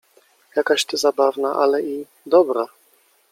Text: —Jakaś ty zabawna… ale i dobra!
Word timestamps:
—Jakaś 0.55 0.85
ty 0.85 0.97
zabawna… 0.97 1.53
ale 1.55 1.81
i 1.81 2.05
dobra! 2.25 2.67